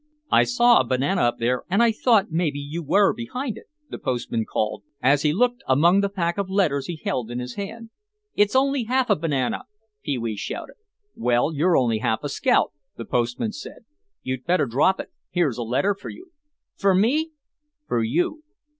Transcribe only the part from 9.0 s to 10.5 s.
a banana," Pee wee